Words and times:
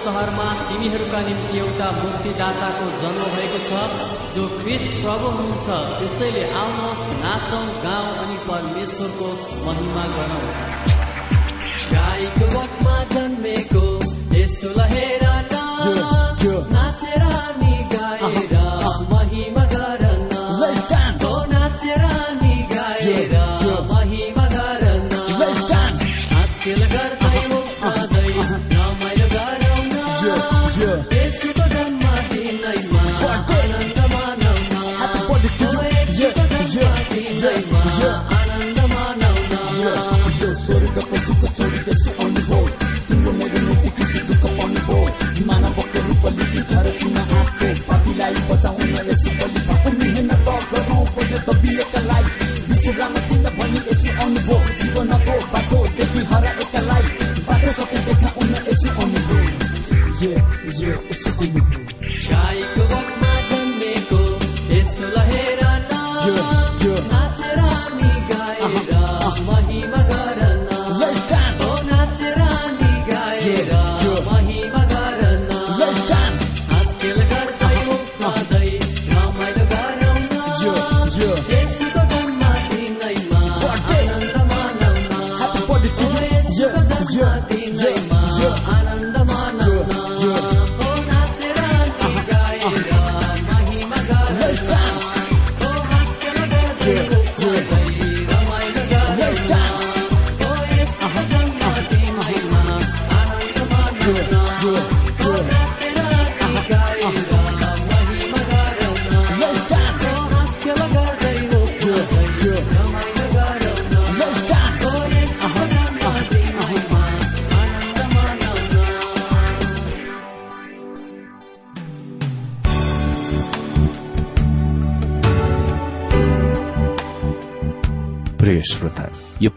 सहरमा 0.00 0.44
तिमीहरूका 0.68 1.20
निम्ति 1.20 1.58
एउटा 1.58 1.88
मुक्तिदाताको 1.92 2.86
जन्म 3.00 3.22
भएको 3.34 3.58
छ 3.64 3.70
जो 4.34 4.42
ख्रिस 4.60 4.84
प्रभु 5.02 5.26
हुनुहुन्छ। 5.36 5.68
त्यसैले 5.98 6.44
आउनुहोस् 6.60 7.04
नाचौँ 7.24 7.66
गाउँ 7.84 8.10
अनि 8.22 8.36
परमेश्वरको 8.48 9.28
महिमा 9.66 10.04
गरौँ। 10.16 10.44
गाईको 11.92 12.46
बटमा 12.56 12.96
जन्मेको 13.14 13.89
यसो 14.60 14.84
हेर 14.92 15.22
नाचेर 16.72 17.22
नि 17.60 17.76
गाएर 17.92 18.52
महिमा 19.12 19.64
गर 19.72 20.02
नाचेर 21.52 22.02
नि 22.40 22.56
गाएर 22.72 23.32
महिमा 23.90 24.44
गर 24.54 24.84
हास्केल 26.32 26.82
गर्दै 26.92 27.46
रमाइलो 28.74 29.26
यसुको 31.14 31.64
जन्म 31.74 32.04
दिनैमा 32.28 33.02
आनन्द 33.30 33.98
मनाउन 34.12 34.76
यसुको 35.08 36.44
जन्म 36.66 36.94
दिनैमा 37.10 37.80
आनन्द 38.36 38.78
मनाउन 38.92 39.50
स्वर्गको 40.60 41.16
सुख 41.24 41.42
छोडी 41.56 41.78
त्यसो 41.86 42.10
अनुभव 42.22 42.64
तिम्रो 43.08 43.32
मेरो 43.32 43.59
धरतीमा 46.70 47.22
आएको 47.30 47.68
पापीलाई 47.88 48.34
बचाउन 48.48 48.94
यसो 49.08 49.30
बलि 49.38 49.60
पापो 49.68 49.90
मेहनत 49.98 50.48
गरौँ 50.72 51.04
बजे 51.16 51.38
तबियतलाई 51.48 52.24
विश्राम 52.70 53.14
दिन 53.28 53.46
भनी 53.58 53.80
यसो 53.88 54.10
अनुभव 54.24 54.64
जीवनको 54.80 55.36
बाटोदेखि 55.52 56.22
हराएकालाई 56.32 57.06
बाटो 57.48 57.72
सके 57.78 58.04
देखा 58.06 58.34
उन 58.40 58.54
यसो 58.68 58.88
अनुभव 59.02 59.44
ये 60.22 60.34
ये 60.80 60.90
यसो 61.10 61.30
अनुभव 61.40 61.79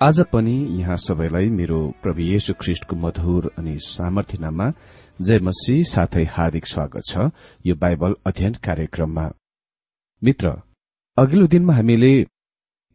आज 0.00 0.20
पनि 0.32 0.52
यहाँ 0.72 0.96
सबैलाई 0.96 1.48
मेरो 1.50 1.78
प्रभु 2.02 2.20
येशु 2.22 2.52
ख्रिष्टको 2.60 2.96
मधुर 2.96 3.50
अनि 3.58 3.76
सामर्थ्यनामा 3.78 4.68
जय 5.20 5.38
मसी 5.38 5.74
साथै 5.84 6.22
हार्दिक 6.26 6.66
स्वागत 6.66 7.02
छ 7.06 7.26
यो 7.66 7.74
बाइबल 7.74 8.14
अध्ययन 8.26 8.54
कार्यक्रममा। 8.64 9.24
मित्र 10.22 10.52
अघिल्लो 11.18 11.46
दिनमा 11.46 11.74
हामीले 11.74 12.12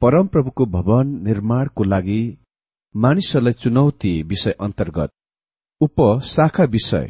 परमप्रभुको 0.01 0.65
भवन 0.67 1.11
निर्माणको 1.23 1.83
लागि 1.83 2.17
मानिसहरूलाई 2.95 3.53
चुनौती 3.53 4.13
विषय 4.23 4.55
अन्तर्गत 4.59 5.13
उपशाखा 5.81 6.63
विषय 6.75 7.07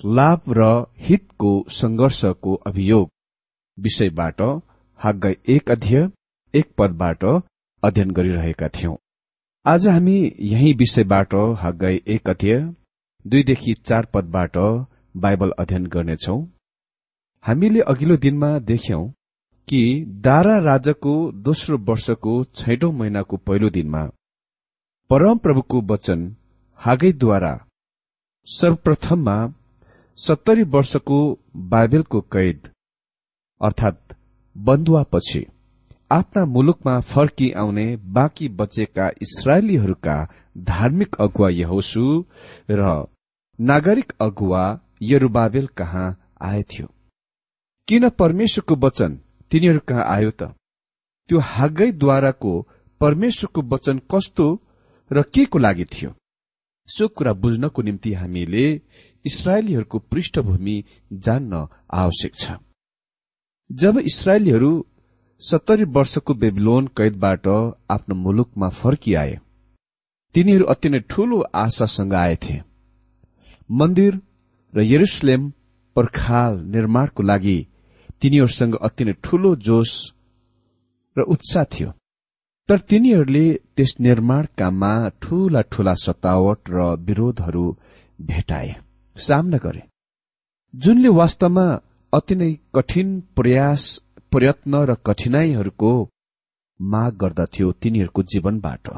लाभ 0.00 0.52
र 0.58 0.68
हितको 1.00 1.52
संघर्षको 1.72 2.54
अभियोग 2.66 3.08
विषयबाट 3.78 4.42
हाग्गा 5.00 5.32
एक 5.56 5.70
अध्यय 5.70 6.08
एक 6.54 6.74
पदबाट 6.78 7.24
अध्ययन 7.82 8.10
गरिरहेका 8.10 8.68
थियौं। 8.70 8.96
आज 9.66 9.86
हामी 9.88 10.14
यही 10.40 10.72
विषयबाट 10.72 11.34
हग्गाई 11.62 12.00
एक 12.06 12.28
अध्यय 12.30 12.58
दुईदेखि 13.24 13.74
चार 13.84 14.06
पदबाट 14.06 14.56
बाइबल 15.16 15.50
अध्ययन 15.58 15.86
गर्नेछौ। 15.86 16.36
हामीले 17.44 17.80
अघिल्लो 17.80 18.16
दिनमा 18.16 18.48
देख्यौं 18.58 19.06
कि 19.68 19.82
दारा 20.24 20.56
राजाको 20.58 21.14
दोस्रो 21.42 21.78
वर्षको 21.78 22.34
छैटौं 22.54 22.92
महिनाको 22.92 23.36
पहिलो 23.36 23.70
दिनमा 23.70 24.02
परमप्रभुको 25.10 25.82
वचन 25.92 26.26
हागैद्वारा 26.80 27.54
सर्वप्रथममा 28.48 29.38
सत्तरी 30.18 30.62
वर्षको 30.74 31.22
बाइबेलको 31.70 32.20
कैद 32.32 32.70
अर्थात 33.60 34.16
बन्दुवापछि 34.56 35.46
आफ्ना 36.12 36.44
मुलुकमा 36.44 36.98
फर्की 37.00 37.50
आउने 37.56 37.84
बाँकी 38.16 38.48
बचेका 38.56 39.08
इसरायलीहरूका 39.22 40.16
धार्मिक 40.70 41.14
अगुवा 41.20 41.48
यहोसु 41.48 42.02
र 42.70 43.06
नागरिक 43.58 44.12
अगुवा 44.20 44.64
यरुबाबेल 45.02 45.66
कहाँ 45.78 46.08
आएथ्यो 46.42 46.86
किन 47.88 48.08
परमेश्वरको 48.08 48.76
वचन 48.86 49.18
तिनीहरू 49.50 49.80
कहाँ 49.88 50.04
आयो 50.08 50.30
त? 50.30 50.42
त्यो 51.30 51.38
हागैद्वाराको 51.38 52.52
परमेश्वरको 53.00 53.62
वचन 53.72 53.98
कस्तो 54.10 54.46
र 55.10 55.22
के 55.34 55.44
को 55.44 55.58
लागि 55.58 55.84
थियो? 55.84 56.10
सो 56.88 57.08
कुरा 57.08 57.32
बुझ्नको 57.32 57.82
निम्ति 57.82 58.12
हामीले 58.12 58.66
इसरायलीहरूको 59.24 59.98
पृष्ठभूमि 59.98 60.76
जान्न 61.12 61.66
आवश्यक 61.92 62.34
छ। 62.34 62.52
जब 63.70 63.98
इसरायलीहरू 63.98 64.72
सत्तरी 65.42 65.84
वर्षको 65.84 66.34
बेबिलोन 66.34 66.86
कैदबाट 66.96 67.46
आफ्नो 67.90 68.14
मुलुकमा 68.14 68.68
फर्किआए। 68.68 69.38
तिनीहरू 70.34 70.64
अति 70.64 70.88
नै 70.88 71.00
ठूलो 71.10 71.38
आशासँग 71.54 72.14
आएथे। 72.14 72.56
मन्दिर 73.70 74.20
र 74.74 74.82
यरुसलेम 74.82 75.50
पर्खाल 75.96 76.60
निर्माणको 76.66 77.22
लागि 77.22 77.58
तिनीहरूसँग 78.22 78.74
अति 78.80 79.04
नै 79.04 79.12
ठूलो 79.24 79.54
जोश 79.56 79.90
र 81.16 81.22
उत्साह 81.28 81.64
थियो। 81.64 81.90
तर 82.68 82.78
तिनीहरूले 82.78 83.46
त्यस 83.76 83.94
निर्माण 84.00 84.46
काममा 84.58 84.92
ठूला 85.22 85.60
ठूला 85.72 85.94
सतावट 85.94 86.70
र 86.70 86.86
विरोधहरू 87.00 87.66
भेटाए 88.20 88.70
सामना 89.16 89.58
गरे। 89.58 89.82
जुनले 90.74 91.08
वास्तवमा 91.18 91.66
अति 92.12 92.34
नै 92.34 92.52
कठिन 92.74 93.08
प्रयास 93.36 93.82
प्रयत्न 94.32 94.84
र 94.84 94.94
कठिनाईहरूको 95.06 95.92
माग 96.80 97.16
गर्दथ्यो 97.16 97.72
तिनीहरूको 97.82 98.22
जीवनबाट। 98.32 98.88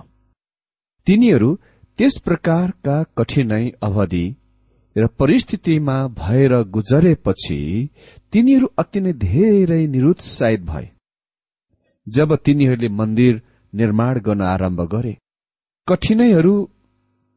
तिनीहरू 1.06 1.50
त्यस 1.98 2.18
प्रकारका 2.18 2.96
कठिनाई 3.18 3.70
अवधि 3.82 4.26
र 4.96 5.06
परिस्थितिमा 5.18 5.96
भएर 6.18 6.52
गुजरेपछि 6.70 7.60
तिनीहरू 8.32 8.66
अति 8.78 9.00
नै 9.00 9.12
धेरै 9.20 9.82
निरुत्साहित 9.86 10.62
भए। 10.64 10.86
जब 12.06 12.36
तिनीहरूले 12.44 12.88
मन्दिर 12.94 13.40
निर्माण 13.72 14.20
गर्न 14.20 14.42
आरम्भ 14.44 14.80
गरे 14.92 15.16
कठिनाईहरू 15.88 16.54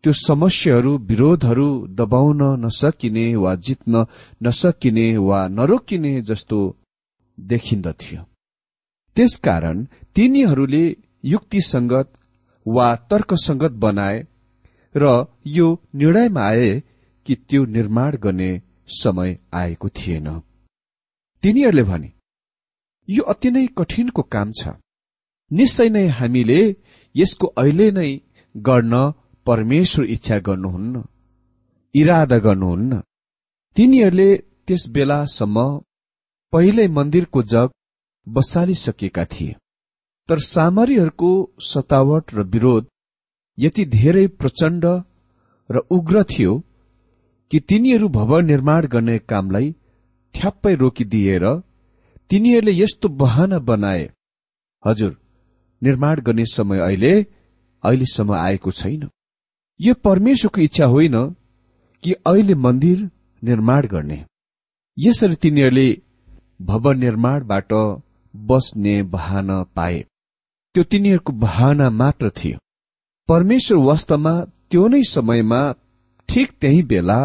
त्यो 0.03 0.13
समस्याहरू 0.19 0.91
विरोधहरू 1.07 1.69
दबाउन 1.95 2.41
नसकिने 2.65 3.25
वा 3.35 3.53
जित्न 3.65 4.05
नसकिने 4.43 5.07
वा 5.19 5.39
नरोकिने 5.49 6.13
जस्तो 6.21 6.59
देखिन्दथ्यो 7.37 8.21
त्यसकारण 9.17 9.83
तिनीहरूले 10.15 10.85
युक्तिसंगत 11.23 12.13
वा 12.65 12.87
तर्कसंगत 13.11 13.73
बनाए 13.83 14.17
र 14.95 15.05
यो 15.47 15.67
निर्णयमा 15.95 16.41
आए 16.41 16.69
कि 17.25 17.35
त्यो 17.49 17.65
निर्माण 17.75 18.15
गर्ने 18.23 18.51
समय 18.89 19.37
आएको 19.53 19.89
थिएन। 19.89 20.27
तिनीहरूले 21.43 21.83
भने 21.83 22.11
यो 23.09 23.23
अति 23.23 23.49
नै 23.51 23.65
कठिनको 23.77 24.21
काम 24.33 24.51
छ। 24.51 24.73
निश्चय 25.51 25.89
नै 25.89 26.05
हामीले 26.19 26.61
यसको 27.15 27.47
अहिले 27.57 27.89
नै 27.91 28.11
गर्न 28.55 28.93
परमेश्वर 29.47 30.05
इच्छा 30.15 30.37
गर्नुहुन्न 30.47 31.03
इरादा 31.95 32.37
गर्नुहुन्न। 32.37 33.01
तिनीहरूले 33.77 34.29
त्यस 34.67 34.83
बेलासम्म 34.89 35.57
पहिल्यै 36.53 36.87
मन्दिरको 36.87 37.41
जग 37.53 37.69
बसालिसकेका 38.27 39.25
थिए 39.25 39.55
तर 40.29 40.39
सामरीहरूको 40.45 41.31
सतावट 41.63 42.33
र 42.33 42.43
विरोध 42.53 42.87
यति 43.57 43.85
धेरै 43.97 44.25
प्रचण्ड 44.39 44.85
र 45.69 45.83
उग्र 45.91 46.23
थियो 46.23 46.53
कि 47.51 47.59
तिनीहरू 47.59 48.07
भवन 48.09 48.45
निर्माण 48.45 48.87
गर्ने 48.87 49.17
कामलाई 49.29 49.71
ठ्याप्पै 50.35 50.73
रोकिदिएर 50.75 51.45
तिनीहरूले 52.29 52.73
यस्तो 52.73 53.09
बहाना 53.21 53.59
बनाए 53.59 54.03
हजुर 54.83 55.11
निर्माण 55.81 56.21
गर्ने 56.21 56.45
समय 56.45 56.79
अहिले 56.79 57.13
अहिलेसम्म 57.83 58.33
आएको 58.33 58.71
छैन। 58.71 59.09
यो 59.79 59.93
परमेश्वरको 60.03 60.61
इच्छा 60.61 60.85
होइन 60.85 61.15
कि 62.03 62.11
अहिले 62.25 62.55
मन्दिर 62.55 63.09
निर्माण 63.41 63.87
गर्ने। 63.87 64.17
यसरी 64.97 65.35
तिनीहरूले 65.35 65.87
भवन 66.59 66.99
निर्माणबाट 66.99 67.73
बस्ने 68.35 69.03
बहाना 69.03 69.63
पाए। 69.75 70.05
त्यो 70.75 70.83
तिनीहरूको 70.83 71.33
बहाना 71.33 71.89
मात्र 71.89 72.29
थियो। 72.29 72.57
परमेश्वर 73.29 73.77
वास्तवमा 73.77 74.33
त्यो 74.71 74.87
नै 74.87 75.01
समयमा 75.03 75.61
ठिक 76.29 76.51
त्यही 76.61 76.81
बेला 76.83 77.19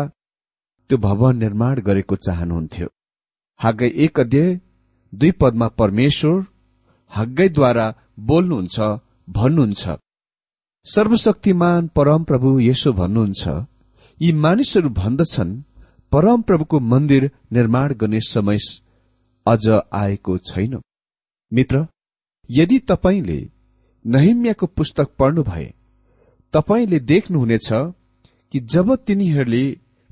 त्यो 0.88 0.98
भवन 0.98 1.36
निर्माण 1.36 1.80
गरेको 1.80 2.16
चाहनुहुन्थ्यो। 2.16 2.88
हागै 3.60 3.88
एक 4.04 4.20
अध्यय 4.20 4.60
दुई 5.14 5.30
पदमा 5.30 5.68
परमेश्वर 5.68 6.36
हागैद्वारा 7.12 7.86
बोल्नुहुन्छ 8.18 8.80
भन्नुहुन्छ। 9.28 9.84
सर्वशक्तिमान 10.86 11.88
परमप्रभु 11.96 12.60
यसो 12.60 12.92
भन्नुहुन्छ 12.92 13.42
यी 14.20 14.32
मानिसहरू 14.32 14.88
भन्दछन् 15.00 15.60
परमप्रभुको 16.12 16.80
मन्दिर 16.92 17.30
निर्माण 17.52 17.94
गर्ने 17.94 18.20
समय 18.20 18.58
अझ 19.46 19.68
आएको 19.92 20.36
छैन। 20.38 20.80
मित्र 21.52 21.86
यदि 22.50 22.78
तपाईँले 22.88 23.40
नहिम्याको 24.04 24.66
पुस्तक 24.66 25.14
पढ्नु 25.18 25.42
भए 25.42 25.72
तपाईँले 26.54 26.98
देख्नुहुनेछ 27.00 27.68
कि 28.52 28.60
जब 28.72 28.94
तिनीहरूले 28.96 29.64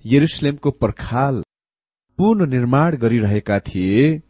यरुसलेमको 0.05 0.71
पर्खाल 0.71 1.43
पूर्ण 2.19 2.47
निर्माण 2.47 2.97
गरिरहेका 2.97 3.59
थिए 3.61 4.23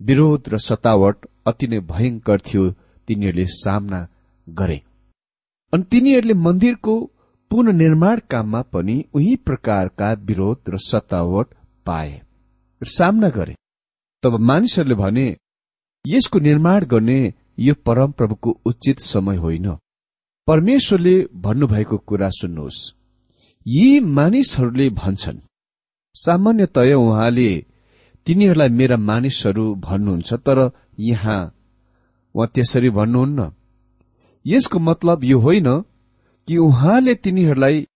विरोध 0.00 0.48
र 0.48 0.58
सतावट 0.58 1.26
अति 1.46 1.66
नै 1.66 1.80
भयंकर 1.86 2.40
थियो 2.40 2.70
तिनीहरूले 3.08 3.46
सामना 3.54 4.00
गरे। 4.46 4.80
अनि 5.72 5.84
तिनीहरूले 5.90 6.34
मन्दिरको 6.40 6.94
पुननिर्माण 7.50 8.20
काममा 8.30 8.62
पनि 8.72 8.96
उही 9.14 9.36
प्रकारका 9.36 10.12
विरोध 10.22 10.68
र 10.68 10.78
सत्तावट 10.82 11.54
पाए 11.86 12.20
सामना 12.82 13.28
गरे। 13.28 13.54
तब 14.22 14.38
मानिसहरूले 14.40 14.94
भने 14.94 15.36
यसको 16.06 16.38
निर्माण 16.38 16.84
गर्ने 16.84 17.34
यो 17.58 17.74
परमप्रभुको 17.86 18.50
उचित 18.66 19.00
समय 19.00 19.36
होइन। 19.36 19.76
परमेश्वरले 20.48 21.14
भन्नुभएको 21.34 21.96
कुरा 21.98 22.28
सुन्नुहोस्। 22.30 22.78
यी 23.66 24.00
मानिसहरूले 24.00 24.88
भन्छन् 24.90 25.38
सामान्यतया 26.14 26.96
उहाँले 26.96 27.50
तिनीहरूलाई 28.26 28.68
मेरा 28.68 28.96
मानिसहरू 28.96 29.74
भन्नुहुन्छ 29.74 30.34
तर 30.46 30.58
यहाँ 30.98 31.40
उहाँ 32.34 32.48
त्यसरी 32.54 32.90
भन्नुहुन्न। 32.90 33.50
यसको 34.46 34.78
मतलब 34.78 35.24
यो 35.24 35.38
होइन 35.38 35.68
कि 36.48 36.56
उहाँले 36.56 37.14
तिनीहरूलाई 37.14 37.86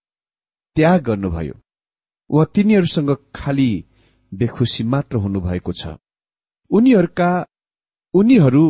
त्याग 0.77 1.03
गर्नुभयो। 1.03 1.55
उहाँ 2.31 2.47
तिनीहरूसँग 2.55 3.17
खालि 3.35 3.85
बेखुसी 4.33 4.85
मात्र 4.85 5.17
हुनुभएको 5.17 5.73
छ। 5.73 5.87
उनीहरूका 6.71 7.31
उनीहरू 8.15 8.65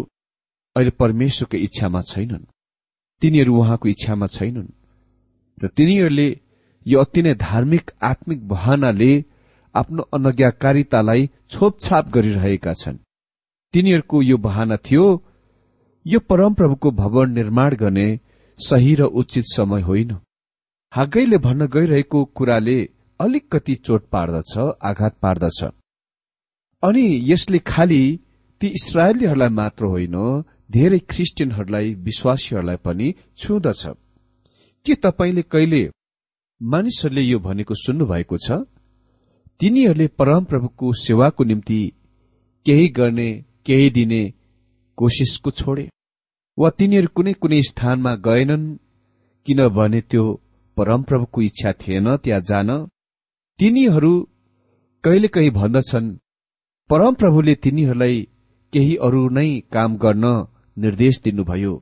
अहिले 0.76 0.90
परमेश्वरको 0.90 1.56
इच्छामा 1.56 2.00
छैनन्। 2.02 2.44
तिनीहरू 3.22 3.52
उहाँको 3.56 3.88
इच्छामा 3.88 4.26
छैनन्। 4.26 4.68
र 5.62 5.68
तिनीहरूले 5.68 6.28
यो 6.86 7.00
अति 7.00 7.22
नै 7.22 7.34
धार्मिक 7.34 7.90
आत्मिक 8.02 8.48
बहानाले 8.48 9.24
आफ्नो 9.74 10.02
अनज्ञाकारितालाई 10.02 11.30
छोपछाप 11.50 12.08
गरिरहेका 12.08 12.74
छन्। 12.74 12.98
तिनीहरूको 13.74 14.22
यो 14.22 14.36
बहाना 14.38 14.76
थियो 14.76 15.06
यो 16.06 16.20
परमप्रभुको 16.20 16.90
भवन 16.90 17.30
निर्माण 17.30 17.74
गर्ने 17.74 18.08
सही 18.58 18.94
र 18.94 19.02
उचित 19.02 19.44
समय 19.46 19.82
होइन। 19.82 20.10
हागैले 20.92 21.38
भन्न 21.38 21.66
गइरहेको 21.66 22.24
कुराले 22.24 22.78
अलिकति 23.20 23.74
चोट 23.74 24.08
पार्दछ 24.08 24.58
आघात 24.82 25.14
पार्दछ। 25.22 25.64
अनि 26.84 27.06
यसले 27.30 27.58
खालि 27.70 28.02
ती 28.60 28.66
इसरायलीहरूलाई 28.78 29.52
मात्र 29.58 29.84
होइन 29.84 30.16
धेरै 30.70 30.98
ख्रिस्टियनहरूलाई 31.10 31.94
विश्वासीहरूलाई 32.06 32.76
पनि 32.84 33.06
छुँदछ। 33.36 33.82
के 34.86 34.94
तपाईँले 34.94 35.42
कहिले 35.52 35.82
मानिसहरूले 36.60 37.22
यो 37.22 37.38
भनेको 37.38 37.74
सुन्नुभएको 37.74 38.36
छ? 38.36 38.48
तिनीहरूले 39.60 40.06
परमप्रभुको 40.18 40.92
सेवाको 41.04 41.44
निम्ति 41.44 41.80
केही 42.66 42.88
गर्ने 42.98 43.28
केही 43.66 43.90
दिने 43.90 44.22
कोसिसको 44.98 45.50
छोडे। 45.50 45.86
वा 46.58 46.68
तिनीहरू 46.70 47.08
कुनै 47.16 47.32
कुनै 47.42 47.60
स्थानमा 47.70 48.14
गएनन् 48.26 48.66
किनभने 49.46 50.00
त्यो 50.10 50.24
परमप्रभुको 50.76 51.38
इच्छा 51.42 51.72
थिएन 51.80 52.16
त्यहाँ 52.16 52.40
जान। 52.40 52.70
तिनीहरू 53.60 54.12
कहिलेकाहीँ 55.04 55.50
भन्दछन् 55.50 56.08
परमप्रभुले 56.90 57.54
तिनीहरूलाई 57.64 58.16
केही 58.72 58.94
अरू 59.06 59.20
नै 59.36 59.48
काम 59.74 59.96
गर्न 59.96 60.24
निर्देश 60.76 61.20
दिनुभयो। 61.24 61.72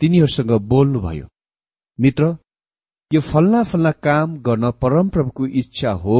तिनीहरूसँग 0.00 0.52
बोल्नुभयो 0.72 1.26
मित्र 1.98 2.24
यो 3.10 3.20
फल्ला 3.20 3.62
फल्ला 3.62 3.92
काम 4.06 4.36
गर्न 4.46 4.70
परमप्रभुको 4.82 5.46
इच्छा 5.60 5.90
हो 6.02 6.18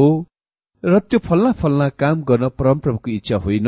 र 0.83 0.99
त्यो 0.99 1.19
फल्ला 1.27 1.51
फल्ला 1.61 1.87
काम 2.01 2.23
गर्न 2.23 2.49
परमप्रभुको 2.59 3.11
इच्छा 3.11 3.37
होइन। 3.45 3.67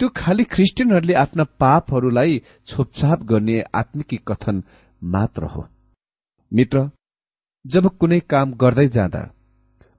त्यो 0.00 0.08
खालि 0.16 0.44
ख्रिस्टियनहरूले 0.44 1.14
आफ्ना 1.14 1.44
पापहरूलाई 1.60 2.38
छोपछाप 2.68 3.22
गर्ने 3.30 3.56
आत्मिकी 3.74 4.16
कथन 4.28 4.62
मात्र 5.02 5.44
हो। 5.44 5.64
मित्र 6.52 6.84
जब 7.64 7.88
कुनै 7.98 8.20
काम 8.32 8.52
गर्दै 8.62 8.86
जाँदा 8.96 9.22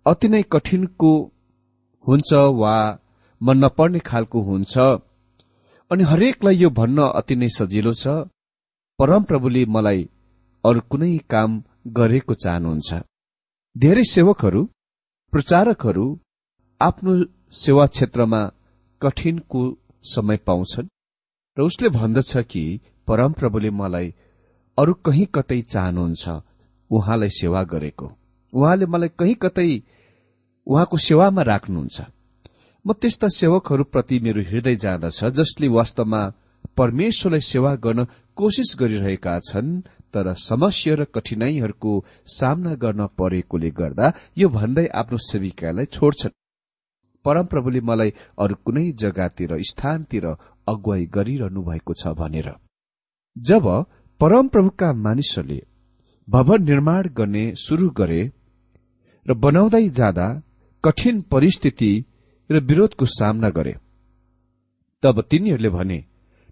अति 0.05 0.27
नै 0.29 0.41
कठिनको 0.53 1.11
हुन्छ 2.05 2.33
वा 2.61 2.75
मन 3.41 3.57
नपर्ने 3.65 3.99
खालको 3.99 4.41
हुन्छ। 4.41 4.77
अनि 5.91 6.03
हरेकलाई 6.03 6.55
यो 6.55 6.69
भन्न 6.69 6.97
अति 7.19 7.35
नै 7.35 7.47
सजिलो 7.49 7.93
छ। 7.93 8.07
परमप्रभुले 8.99 9.65
मलाई 9.65 10.09
अरू 10.63 10.81
कुनै 10.91 11.17
काम 11.29 11.51
गरेको 11.97 12.33
चाहनुहुन्छ। 12.33 12.89
धेरै 13.75 14.03
सेवकहरू 14.03 14.61
प्रचारकहरू 15.33 16.05
आफ्नो 16.81 17.11
सेवा 17.53 17.85
क्षेत्रमा 17.85 18.41
कठिनको 19.01 19.61
समय 20.03 20.37
पाउँछन् 20.47 20.91
र 21.57 21.61
उसले 21.61 21.89
भन्दछ 21.89 22.31
कि 22.51 22.63
परमप्रभुले 23.07 23.69
मलाई 23.71 24.13
अरू 24.77 24.93
कहीँ 25.05 25.25
कतै 25.35 25.61
चाहनुहुन्छ 25.61 26.23
उहाँलाई 26.91 27.29
सेवा 27.29 27.63
गरेको। 27.63 28.07
उहाँले 28.53 28.85
मलाई 28.85 29.09
कहीँ 29.19 29.35
कतै 29.35 29.69
उहाँको 30.67 30.97
सेवामा 30.97 31.41
राख्नुहुन्छ। 31.41 31.97
म 32.89 32.93
त्यस्ता 32.93 33.27
सेवकहरूप्रति 33.29 34.17
मेरो 34.19 34.41
हृदय 34.41 34.75
जाँदछ 34.83 35.23
जसले 35.37 35.67
वास्तवमा 35.69 36.21
परमेश्वरलाई 36.77 37.41
सेवा 37.47 37.73
गर्न 37.85 38.05
कोसिस 38.37 38.75
गरिरहेका 38.79 39.33
छन् 39.39 39.69
तर 40.13 40.33
समस्या 40.41 40.95
र 40.95 41.05
कठिनाईहरूको 41.15 41.91
सामना 42.33 42.73
गर्न 42.83 43.05
परेकोले 43.19 43.69
गर्दा 43.79 44.07
यो 44.37 44.49
भन्दै 44.49 44.87
आफ्नो 45.01 45.17
सेविकालाई 45.21 45.85
छोड्छन्। 45.85 46.37
परमप्रभुले 47.25 47.81
मलाई 47.89 48.13
अरू 48.41 48.55
कुनै 48.65 48.85
जग्गातिर 49.01 49.51
स्थानतिर 49.69 50.25
अगुवाई 50.73 51.05
गरिरहनु 51.15 51.61
भएको 51.61 51.93
छ 51.93 52.17
भनेर। 52.17 52.49
जब 53.37 53.65
परमप्रभुका 54.21 54.93
मानिसहरूले 55.05 55.61
भवन 56.27 56.63
निर्माण 56.63 57.13
गर्ने 57.13 57.45
शुरू 57.65 57.89
गरे 58.01 58.21
र 59.25 59.33
बनाउँदै 59.45 59.87
जाँदा 59.89 60.27
कठिन 60.83 61.21
परिस्थिति 61.31 61.93
र 62.49 62.59
विरोधको 62.59 63.05
सामना 63.05 63.49
गरे। 63.49 63.75
तब 65.03 65.21
तिनीहरूले 65.21 65.69
भने 65.69 66.05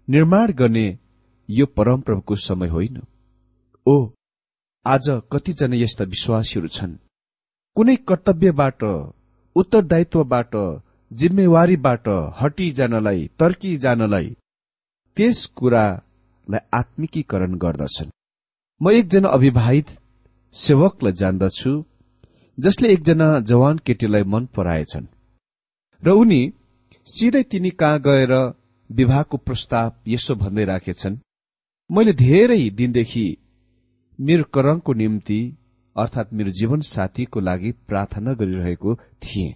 निर्माण 0.08 0.52
गर्ने 0.52 0.86
यो 1.48 1.66
परमप्रभुको 1.66 2.34
समय 2.36 2.68
होइन। 2.68 3.02
ओ 3.86 3.94
आज 4.86 5.06
कतिजना 5.32 5.76
यस्ता 5.76 6.04
विश्वासीहरू 6.04 6.68
छन्। 6.68 6.96
कुनै 7.76 7.96
कर्तव्यबाट 8.08 8.84
उत्तरदायित्वबाट 9.56 10.54
जिम्मेवारीबाट 11.12 12.08
हटिजानलाई 12.40 13.30
तर्किजानलाई 13.38 14.36
त्यस 15.16 15.44
कुरालाई 15.56 16.60
आत्मिकीकरण 16.72 17.54
गर्दछन्। 17.58 18.10
म 18.80 18.90
एकजना 18.90 19.28
अविवाहित 19.28 19.88
सेवकलाई 20.54 21.12
जान्दछु 21.12 21.72
जसले 22.58 22.88
एकजना 22.92 23.28
जवान 23.40 23.78
केटीलाई 23.78 24.22
मन 24.22 24.46
पराएछन्। 24.56 25.06
र 26.02 26.10
उनी 26.10 26.40
सिधै 27.06 27.42
तिनी 27.42 27.70
कहाँ 27.70 28.00
गएर 28.00 28.32
विवाहको 28.90 29.36
प्रस्ताव 29.36 29.92
यसो 30.08 30.34
भन्दै 30.34 30.64
राखेछन् 30.64 31.16
मैले 31.90 32.12
धेरै 32.12 32.70
दिनदेखि 32.70 33.26
मेरो 34.18 34.44
करणको 34.54 34.92
निम्ति 34.92 35.40
अर्थात् 35.96 36.34
मेरो 36.34 36.50
जीवन 36.50 36.80
साथीको 36.80 37.40
लागि 37.40 37.70
प्रार्थना 37.88 38.32
गरिरहेको 38.32 38.94
थिएँ 39.22 39.54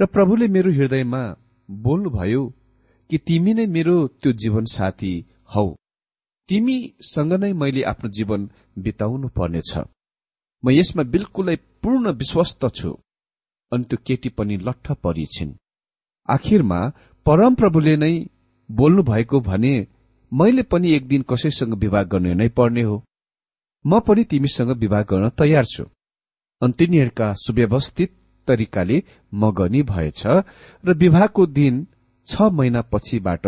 र 0.00 0.06
प्रभुले 0.06 0.48
मेरो 0.48 0.70
हृदयमा 0.72 1.22
बोल्नुभयो 1.68 2.42
कि 3.10 3.18
तिमी 3.18 3.54
नै 3.54 3.66
मेरो 3.66 3.96
त्यो 4.08 4.32
जीवन 4.32 4.64
साथी 4.64 5.12
हौ। 5.54 5.66
तिमीसँग 6.48 7.32
नै 7.32 7.52
मैले 7.52 7.82
आफ्नो 7.82 8.10
जीवन 8.10 8.50
बिताउनु 8.78 9.28
पर्नेछ। 9.28 9.72
म 10.64 10.70
यसमा 10.70 11.02
बिल्कुलै 11.02 11.56
पूर्ण 11.82 12.12
विश्वस्त 12.12 12.66
छु। 12.74 12.90
अनि 13.72 13.84
त्यो 13.84 13.98
केटी 14.06 14.28
पनि 14.28 14.56
लट्ठ 14.56 14.92
परिछिन्। 15.04 15.52
आखिरमा 16.28 16.80
परमप्रभुले 17.26 17.96
नै 17.96 18.14
बोल्नु 18.70 19.02
भएको 19.02 19.40
भने 19.40 19.74
मैले 20.32 20.62
पनि 20.62 20.92
एक 20.92 21.08
दिन 21.08 21.22
कसैसँग 21.22 21.74
विवाह 21.74 22.02
गर्ने 22.02 22.34
नै 22.34 22.48
पर्ने 22.48 22.82
हो। 22.82 22.96
म 23.84 24.00
पनि 24.00 24.24
तिमीसँग 24.24 24.70
विवाह 24.70 25.02
गर्न 25.02 25.28
तयार 25.38 25.64
छु। 25.64 25.84
अनि 26.62 26.72
तिनीहरूका 26.72 27.32
सुव्यवस्थित 27.34 28.12
तरिकाले 28.48 29.02
मगनी 29.34 29.82
भएछ 29.82 30.22
र 30.26 30.94
विवाहको 30.94 31.46
दिन 31.46 31.86
छ 32.26 32.42
महिना 32.52 32.80
पछिबाट 32.82 33.46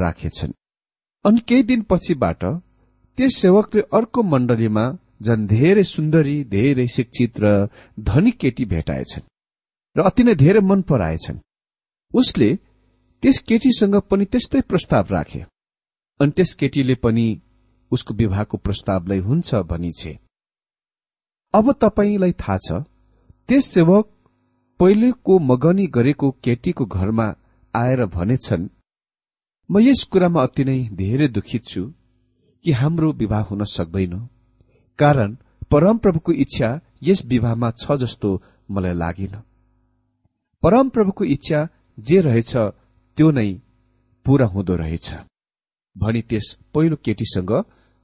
राखेछन्। 0.00 0.52
अनि 1.24 1.40
केही 1.40 1.62
दिन 1.62 1.82
पछिबाट 1.82 2.44
त्यस 3.18 3.36
सेवकले 3.36 3.82
अर्को 3.92 4.22
मण्डलीमा 4.22 4.84
झन् 5.22 5.46
धेरै 5.46 5.84
सुन्दरी 5.84 6.36
धेरै 6.44 6.86
शिक्षित 6.86 7.40
र 7.40 7.68
धनी 8.00 8.30
केटी 8.30 8.64
भेटाएछन्। 8.64 9.28
र 9.96 10.02
अति 10.02 10.22
नै 10.24 10.34
धेरै 10.34 10.60
मन 10.60 10.82
पराएछन्। 10.82 11.38
उसले 12.14 12.48
त्यस 13.22 13.38
केटीसँग 13.48 13.96
पनि 14.10 14.24
त्यस्तै 14.24 14.60
प्रस्ताव 14.70 15.06
राखे। 15.10 15.40
अनि 16.20 16.32
त्यस 16.36 16.54
केटीले 16.54 16.94
पनि 16.94 17.26
उसको 17.92 18.14
विवाहको 18.14 18.56
प्रस्तावलाई 18.56 19.18
हुन्छ 19.18 19.54
भनी 19.70 19.90
छे 19.92 20.18
अब 21.54 21.72
तपाईँलाई 21.72 22.32
थाहा 22.32 22.56
छ 22.58 22.82
त्यस 23.48 23.66
सेवक 23.66 24.04
पहिलेको 24.80 25.38
मगनी 25.38 25.86
गरेको 25.86 26.30
केटीको 26.44 26.84
घरमा 26.86 27.26
आएर 27.74 28.04
भनेछन् 28.06 28.68
म 29.70 29.78
यस 29.78 30.02
कुरामा 30.12 30.42
अति 30.42 30.64
नै 30.64 30.78
धेरै 30.92 31.28
दुखित 31.28 31.64
छु 31.66 31.82
कि 32.64 32.72
हाम्रो 32.72 33.12
विवाह 33.12 33.42
हुन 33.42 33.64
सक्दैन। 33.64 34.14
कारण 34.98 35.36
परमप्रभुको 35.70 36.32
इच्छा 36.44 36.68
यस 37.02 37.24
विवाहमा 37.24 37.70
छ 37.80 37.96
जस्तो 38.02 38.30
मलाई 38.70 38.94
लागेन। 38.94 39.34
परमप्रभुको 40.66 41.24
इच्छा 41.24 41.58
जे 41.98 42.20
रहेछ 42.20 42.52
त्यो 43.18 43.30
नै 43.30 43.50
पूरा 44.26 44.46
हुँदो 44.46 44.74
रहेछ। 44.76 45.08
भनी 45.96 46.22
त्यस 46.22 46.46
पहिलो 46.74 46.96
केटीसँग 47.04 47.52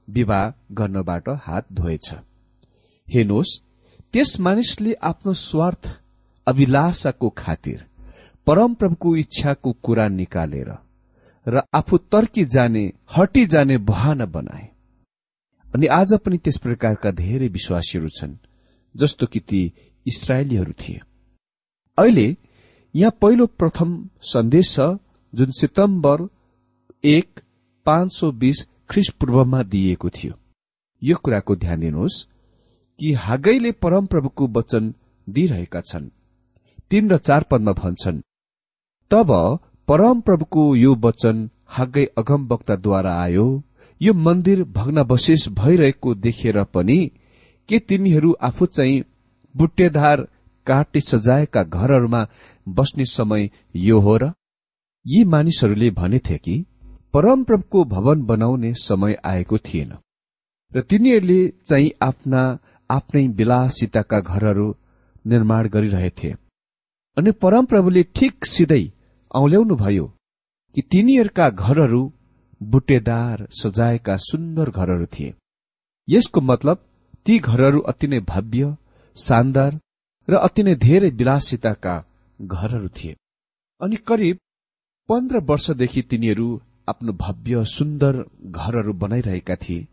विवाह 0.07 0.51
गर्नबाट 0.71 1.27
हात 1.45 1.65
धोएछ। 1.73 2.07
हेर्नुहोस् 3.07 3.59
त्यस 4.13 4.39
मानिसले 4.39 4.93
आफ्नो 5.03 5.33
स्वार्थ 5.33 5.83
अभिलाषाको 6.47 7.29
खातिर 7.37 7.83
परमप्रभुको 8.47 9.15
इच्छाको 9.15 9.71
कुरा 9.83 10.07
निकालेर 10.09 10.71
र 11.45 11.61
आफू 11.75 11.97
तर्की 12.11 12.45
जाने 12.45 12.83
हटी 13.17 13.45
जाने 13.45 13.77
बहाना 13.83 14.25
बनाए। 14.27 14.67
अनि 15.67 15.87
आज 15.91 16.13
पनि 16.25 16.37
त्यस 16.37 16.57
प्रकारका 16.57 17.11
धेरै 17.11 17.47
विश्वासीहरू 17.49 18.09
छन् 18.09 18.35
जस्तो 18.95 19.25
कि 19.27 19.39
ती 19.39 19.61
इसरायलीहरू 20.05 20.73
थिए। 20.79 20.99
अहिले 21.97 22.27
यहाँ 22.95 23.11
पहिलो 23.21 23.45
प्रथम 23.59 23.97
सन्देश 24.23 24.73
छ 24.75 24.87
जुन 25.33 25.51
सितम्बर 25.51 26.27
एक 27.03 27.39
पाँच 27.85 28.11
सौ 28.11 28.31
बीस 28.31 28.67
ख्रिस 28.89 29.09
पूर्वमा 29.19 29.61
दिइएको 29.63 30.09
थियो। 30.09 30.33
यो 31.01 31.15
कुराको 31.23 31.55
ध्यान 31.55 31.79
दिनुहोस् 31.79 32.23
कि 32.99 33.11
हागैले 33.17 33.71
परमप्रभुको 33.83 34.47
वचन 34.57 34.93
दिइरहेका 35.27 35.81
छन्। 35.81 36.09
तीन 36.91 37.09
र 37.09 37.17
चार 37.17 37.45
पदमा 37.51 37.71
भन्छन् 37.73 38.21
तब 39.11 39.31
परमप्रभुको 39.87 40.75
यो 40.75 40.95
वचन 40.95 41.49
हागै 41.69 42.05
अगमवक्ताद्वारा 42.17 43.13
आयो। 43.21 43.47
यो 44.01 44.13
मन्दिर 44.13 44.63
भग्नावशेष 44.73 45.47
भइरहेको 45.59 46.13
देखेर 46.15 46.63
पनि 46.73 46.99
के 47.69 47.79
तिमीहरू 47.79 48.31
आफू 48.41 48.65
चाहिँ 48.67 49.03
बुट्टेधार 49.55 50.27
काटले 50.67 51.01
सजाएका 51.01 51.63
घरहरूमा 51.63 52.25
बस्ने 52.67 53.05
समय 53.05 53.49
यो 53.75 53.99
हो 53.99 54.17
र? 54.17 54.31
यी 55.07 55.23
मानिसहरूले 55.23 55.89
भनेथे 55.91 56.37
कि 56.37 56.65
परमप्रभुको 57.13 57.83
भवन 57.85 58.21
बनाउने 58.21 58.73
समय 58.73 59.17
आएको 59.25 59.57
थिएन 59.57 59.93
र 60.75 60.81
तिनीहरूले 60.81 61.47
चाहिँ 61.65 61.91
आफ्ना 62.01 62.59
आफ्नै 62.89 63.27
विलासिताका 63.27 64.19
घरहरू 64.19 64.75
निर्माण 65.27 65.67
गरिरहेथे 65.67 66.35
अनि 67.17 67.31
परमप्रभुले 67.31 68.03
ठिक 68.03 68.45
सिधै 68.45 68.83
औल्याउनु 69.31 69.75
भयो 69.75 70.05
कि 70.75 70.81
तिनीहरूका 70.81 71.49
घरहरू 71.49 72.01
बुट्टेदार 72.61 73.47
सजाएका 73.51 74.17
सुन्दर 74.17 74.69
घरहरू 74.69 75.05
थिए। 75.05 75.33
यसको 76.09 76.41
मतलब 76.41 76.85
ती 77.25 77.39
घरहरू 77.39 77.79
अति 77.79 78.07
नै 78.07 78.19
भव्य 78.19 78.75
शानदार 79.17 79.79
र 80.29 80.35
अति 80.35 80.63
नै 80.63 80.75
धेरै 80.75 81.09
विलासिताका 81.09 81.95
घरहरू 82.47 82.87
थिए। 82.87 83.15
अनि 83.81 83.95
करिब 83.95 84.37
पन्ध्र 85.09 85.37
वर्षदेखि 85.37 86.01
तिनीहरू 86.01 86.61
आफ्नो 86.89 87.13
भव्य 87.13 87.63
सुन्दर 87.65 88.25
घरहरू 88.45 88.93
बनाइरहेका 88.93 89.55
थिए। 89.55 89.87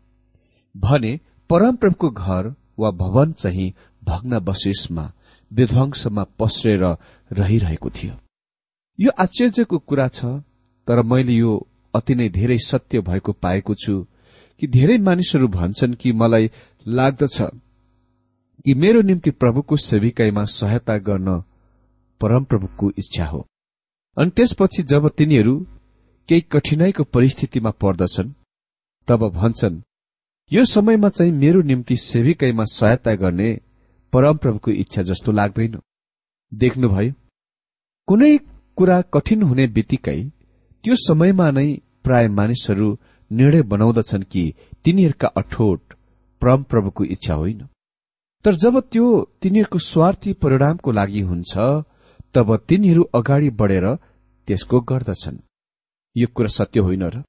भने 0.77 1.19
परमप्रभुको 1.49 2.09
घर 2.09 2.55
वा 2.79 2.91
भवन 2.91 3.31
चाहिँ 3.31 3.73
भग्नावशेषमा 4.03 5.11
विध्वंसमा 5.51 6.23
पस्रेर 6.23 6.83
रहिरहेको 7.31 7.89
थियो। 7.89 8.13
यो 8.99 9.11
आश्चर्यको 9.19 9.77
कुरा 9.79 10.07
छ 10.07 10.25
तर 10.87 11.01
मैले 11.01 11.33
यो 11.33 11.67
अति 11.95 12.15
नै 12.15 12.29
धेरै 12.29 12.57
सत्य 12.57 13.01
भएको 13.01 13.31
पाएको 13.31 13.75
छु 13.75 14.07
कि 14.59 14.67
धेरै 14.67 14.97
मानिसहरू 14.97 15.47
भन्छन् 15.47 15.93
कि 15.93 16.11
मलाई 16.11 16.51
लाग्दछ 16.87 17.41
कि 18.65 18.73
मेरो 18.73 19.01
निम्ति 19.01 19.31
प्रभुको 19.31 19.77
सेविकाईमा 19.77 20.43
सहायता 20.43 20.97
गर्न 20.97 21.43
परमप्रभुको 22.21 22.91
इच्छा 22.97 23.25
हो। 23.25 23.45
अनि 24.17 24.31
त्यसपछि 24.35 24.83
जब 24.83 25.09
तिनीहरू 25.09 25.55
केही 26.29 26.41
कठिनाईको 26.51 27.03
परिस्थितिमा 27.13 27.71
पर्दछन् 27.81 28.33
तब 29.07 29.27
भन्छन् 29.29 29.81
यो 30.51 30.65
समयमा 30.65 31.09
चाहिँ 31.09 31.31
मेरो 31.31 31.61
निम्ति 31.61 31.95
सेविकैमा 31.95 32.63
सहायता 32.63 33.15
गर्ने 33.15 33.49
परमप्रभुको 34.13 34.71
इच्छा 34.71 35.01
जस्तो 35.01 35.31
लाग्दैन। 35.31 35.79
देख्नुभयो 36.51 37.13
कुनै 38.07 38.37
कुरा 38.77 39.01
कठिन 39.13 39.41
हुने 39.43 39.67
बित्तिकै 39.67 40.19
त्यो 40.83 40.95
समयमा 40.99 41.49
नै 41.51 41.67
प्राय 42.03 42.27
मानिसहरू 42.29 42.87
निर्णय 43.31 43.61
बनाउँदछन् 43.63 44.23
कि 44.23 44.43
तिनीहरूका 44.85 45.27
अठोट 45.37 45.93
परमप्रभुको 46.41 47.03
इच्छा 47.05 47.33
होइन। 47.33 47.67
तर 48.45 48.53
जब 48.55 48.79
त्यो 48.91 49.05
तिनीहरूको 49.41 49.79
स्वार्थी 49.79 50.33
परिणामको 50.33 50.91
लागि 50.91 51.21
हुन्छ 51.21 51.57
तब 52.35 52.55
तिनीहरू 52.67 53.03
अगाडि 53.13 53.49
बढेर 53.49 53.85
त्यसको 54.47 54.79
गर्दछन्। 54.81 55.37
यो 56.15 56.27
कुरा 56.35 56.47
सत्य 56.47 56.79
होइन 56.79 57.03
र? 57.03 57.23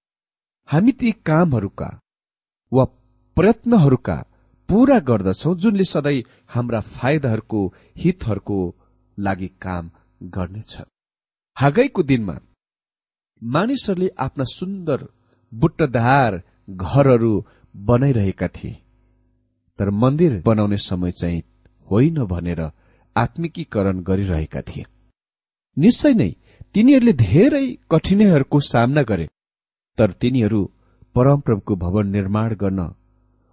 हामी 0.68 0.92
ती 0.92 1.12
कामहरूका 1.26 1.88
वा 2.72 2.84
प्रयत्नहरूका 3.36 4.16
पूरा 4.68 4.98
गर्दछौ 5.00 5.54
जुनले 5.54 5.84
सधैँ 5.84 6.22
हाम्रा 6.48 6.80
फाइदाहरूको 6.80 7.60
हितहरूको 7.96 8.58
लागि 9.18 9.48
काम 9.62 9.90
गर्नेछ। 10.22 10.72
हागैको 11.56 12.02
दिनमा 12.02 12.36
मानिसहरूले 13.42 14.08
आफ्ना 14.18 14.44
सुन्दर 14.44 15.08
बुट्टदार 15.52 16.42
घरहरू 16.70 17.32
बनाइरहेका 17.76 18.48
थिए। 18.48 18.78
तर 19.78 19.90
मन्दिर 19.90 20.42
बनाउने 20.46 20.76
समय 20.76 21.12
चाहिँ 21.12 21.42
होइन 21.90 22.24
भनेर 22.24 22.70
आत्मिकीकरण 23.16 24.00
गरिरहेका 24.02 24.62
थिए। 24.62 24.84
निश्चय 25.76 26.14
नै 26.14 26.30
तिनीहरूले 26.74 27.12
धेरै 27.20 27.66
कठिनाईहरूको 27.90 28.58
सामना 28.60 29.02
गरे। 29.02 29.26
तर 29.98 30.10
तिनीहरू 30.20 30.60
परमप्रभुको 31.14 31.74
भवन 31.76 32.06
निर्माण 32.08 32.54
गर्न 32.54 32.80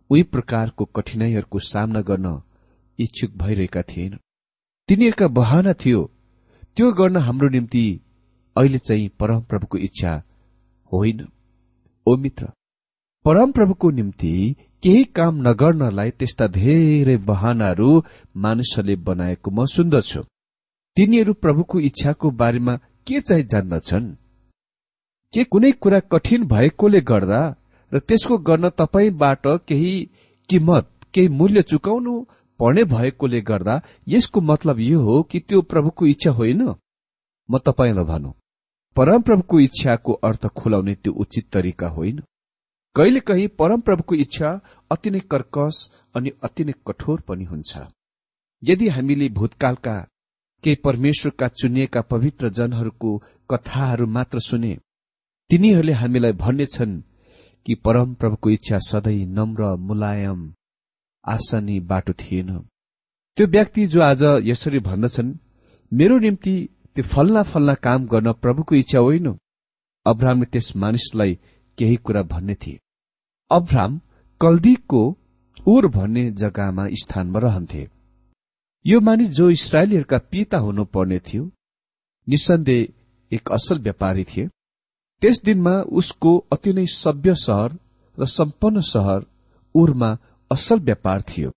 उही 0.10 0.24
प्रकारको 0.34 0.86
कठिनाईहरूको 0.96 1.60
सामना 1.72 2.02
गर्न 2.02 2.28
इच्छुक 3.00 3.32
भइरहेका 3.38 3.82
थिएन। 3.82 4.14
तिनीहरूका 4.90 5.28
बहाना 5.40 5.74
थियो 5.82 6.02
त्यो 6.78 6.92
गर्न 6.92 7.18
हाम्रो 7.28 7.50
निम्ति 7.50 7.84
अहिले 8.56 8.80
चाहिँ 8.80 9.10
परमप्रभुको 9.20 9.78
इच्छा 9.78 10.14
होइन। 10.92 11.28
ओ 12.08 12.16
मित्र 12.16 12.48
परमप्रभुको 13.26 13.90
निम्ति 13.92 14.34
केही 14.84 15.04
काम 15.18 15.34
नगर्नलाई 15.48 16.12
त्यस्ता 16.20 16.48
धेरै 16.58 17.18
बहानाहरू 17.30 17.90
मानिसहरूले 18.36 18.96
बनाएको 19.08 19.52
म 19.52 19.66
सुन्दछु 19.66 20.22
तिनीहरू 20.98 21.34
प्रभुको 21.34 21.80
इच्छाको 21.80 22.32
बारेमा 22.32 22.76
के 23.08 23.22
चाहिँ 23.22 23.44
जान्दछन्? 23.44 24.08
के 25.34 25.44
कुनै 25.44 25.72
कुरा 25.72 26.00
कठिन 26.12 26.48
भएकोले 26.48 27.02
गर्दा 27.02 27.42
र 27.92 28.00
त्यसको 28.00 28.38
गर्न 28.38 28.70
तपाईँबाट 28.70 29.48
केही 29.68 29.94
किमत 30.50 30.90
केही 31.14 31.28
मूल्य 31.28 31.62
चुकाउनु 31.62 32.14
पर्ने 32.60 32.84
भएकोले 32.84 33.42
गर्दा 33.42 33.82
यसको 34.08 34.42
मतलब 34.42 34.80
यो 34.80 35.00
हो 35.02 35.22
कि 35.24 35.40
त्यो 35.40 35.62
प्रभुको 35.62 36.06
इच्छा 36.06 36.32
होइन? 36.32 36.62
म 37.50 37.58
तपाईँलाई 37.58 38.06
भनौँ। 38.06 38.34
परमप्रभुको 38.96 39.60
इच्छाको 39.60 40.14
अर्थ 40.14 40.48
खुलाउने 40.48 40.96
त्यो 40.96 41.14
उचित 41.14 41.50
तरिका 41.54 41.88
होइन। 41.88 42.22
कहिलेकाहीँ 42.96 43.48
परमप्रभुको 43.48 44.16
इच्छा 44.16 44.50
अति 44.92 45.10
नै 45.12 45.20
कर्कश 45.32 45.90
अनि 46.16 46.32
अति 46.44 46.64
नै 46.64 46.74
कठोर 46.88 47.22
पनि 47.22 47.44
हुन्छ। 47.44 47.78
यदि 48.64 48.88
हामीले 48.88 49.30
भूतकालका 49.30 49.96
केही 50.64 50.76
परमेश्वरका 50.76 51.48
चुनिएका 51.48 52.02
पवित्र 52.02 52.50
जनहरूको 52.50 53.18
कथाहरू 53.50 54.06
मात्र 54.08 54.40
सुने। 54.40 54.78
तिनीहरूले 55.50 55.92
हामीलाई 55.92 56.32
भन्नेछन् 56.34 57.02
कि 57.66 57.76
परमप्रभुको 57.76 58.50
इच्छा 58.50 58.78
सधैँ 58.78 59.26
नम्र 59.26 59.76
मुलायम 59.76 60.54
आसनी 61.26 61.80
बाटो 61.80 62.14
थिएन। 62.14 62.58
त्यो 63.38 63.48
व्यक्ति 63.48 63.86
जो 63.88 64.02
आज 64.02 64.24
यसरी 64.44 64.80
भन्दछन् 64.80 65.34
मेरो 65.92 66.18
निम्ति 66.20 66.56
त्यो 66.96 67.04
फल्ना 67.04 67.44
फल्ना 67.44 67.74
काम 67.74 68.06
गर्न 68.06 68.32
प्रभुको 68.34 68.76
इच्छा 68.76 69.00
होइन। 69.00 69.38
अब्राहमले 70.06 70.46
त्यस 70.46 70.76
मानिसलाई 70.76 71.40
केही 71.78 71.96
कुरा 71.96 72.22
भन्ने 72.24 72.56
थिए। 72.56 72.80
अब्राम 73.52 74.00
कल्दीको 74.42 75.02
उर 75.68 75.88
भन्ने 75.88 76.30
जग्गामा 76.32 76.88
स्थानमा 76.94 77.40
रहन्थे। 77.40 77.88
यो 78.86 79.00
मानिस 79.00 79.30
जो 79.30 79.50
इसरायलीहरूका 79.50 80.18
पिता 80.32 80.58
हुनुपर्ने 80.58 81.20
थियो 81.20 81.44
निसन्देह 82.28 83.36
एक 83.36 83.52
असल 83.52 83.80
व्यापारी 83.80 84.24
थिए। 84.24 84.48
त्यस 85.22 85.42
दिनमा 85.46 85.74
उसको 86.00 86.38
अति 86.52 86.74
नै 86.74 86.86
सभ्य 86.88 87.36
सहर 87.36 87.78
र 88.18 88.26
सम्पन्न 88.26 88.82
सहर 88.82 89.26
उरमा 89.76 90.18
असल 90.52 90.80
व्यापार 90.80 91.22
थियो। 91.22 91.50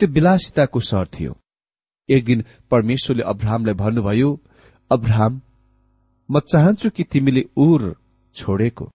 त्यो 0.00 0.08
विलासिताको 0.08 0.80
सहर 0.80 1.06
थियो। 1.14 1.36
एक 2.08 2.24
दिन 2.24 2.44
परमेश्वरले 2.70 3.22
अब्राहमलाई 3.32 3.74
भन्नुभयो 3.74 4.30
अब्राहम 4.90 5.40
म 6.28 6.40
चाहन्छु 6.40 6.90
कि 6.90 7.04
तिमीले 7.12 7.44
उर 7.56 7.94
छोडेको। 8.36 8.90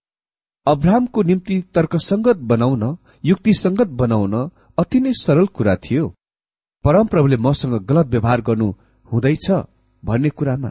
अब्राहमको 0.66 1.22
निम्ति 1.22 1.60
तर्कसंगत 1.74 2.36
बनाउन 2.52 2.96
युक्तिसंगत 3.24 3.88
बनाउन 4.00 4.34
अति 4.78 5.00
नै 5.00 5.12
सरल 5.16 5.46
कुरा 5.56 5.76
थियो। 5.76 6.06
परमप्रभुले 6.84 7.36
मसँग 7.36 7.74
गलत 7.86 8.06
व्यवहार 8.06 8.40
गर्नु 8.40 8.68
हुँदैछ 9.08 9.50
भन्ने 10.02 10.28
कुरामा 10.30 10.70